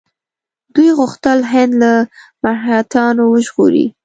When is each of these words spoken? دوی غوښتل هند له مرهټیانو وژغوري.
دوی 0.75 0.89
غوښتل 0.97 1.39
هند 1.51 1.73
له 1.81 1.91
مرهټیانو 2.43 3.23
وژغوري. 3.27 3.85